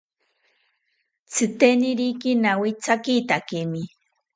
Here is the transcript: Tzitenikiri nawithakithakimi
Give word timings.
Tzitenikiri 1.27 2.29
nawithakithakimi 2.43 3.83